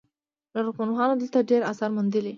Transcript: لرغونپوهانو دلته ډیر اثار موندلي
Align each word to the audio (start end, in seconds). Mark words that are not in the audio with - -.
لرغونپوهانو 0.53 1.19
دلته 1.21 1.39
ډیر 1.49 1.61
اثار 1.71 1.89
موندلي 1.95 2.29